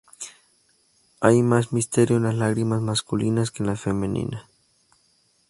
[1.19, 4.45] Hay más misterio en las lágrimas masculinas que en las femeninas.